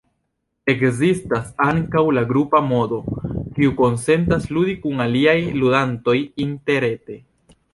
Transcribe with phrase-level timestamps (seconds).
[0.71, 2.99] Ekzistas ankaŭ la "grupa modo",
[3.59, 6.17] kiu konsentas ludi kun aliaj ludantoj
[6.49, 7.21] interrete.